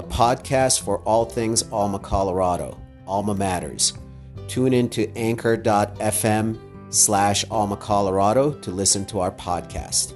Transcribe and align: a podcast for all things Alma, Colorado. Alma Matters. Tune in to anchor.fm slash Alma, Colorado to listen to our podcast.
a 0.00 0.02
podcast 0.04 0.80
for 0.80 1.00
all 1.00 1.26
things 1.26 1.62
Alma, 1.70 1.98
Colorado. 1.98 2.80
Alma 3.06 3.34
Matters. 3.34 3.92
Tune 4.48 4.72
in 4.72 4.88
to 4.90 5.12
anchor.fm 5.14 6.58
slash 6.88 7.44
Alma, 7.50 7.76
Colorado 7.76 8.52
to 8.52 8.70
listen 8.70 9.04
to 9.06 9.20
our 9.20 9.30
podcast. 9.30 10.14